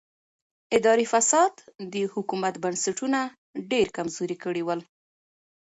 اداري 0.77 1.05
فساد 1.13 1.53
د 1.93 1.95
حکومت 2.13 2.55
بنسټونه 2.63 3.19
ډېر 3.71 3.87
کمزوري 3.97 4.37
کړي 4.43 4.61
ول. 4.65 4.81